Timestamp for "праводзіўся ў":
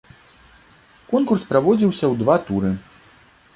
1.51-2.13